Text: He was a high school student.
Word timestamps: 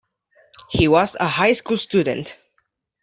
He 0.71 0.87
was 0.87 1.13
a 1.19 1.27
high 1.27 1.53
school 1.53 1.77
student. 1.77 2.35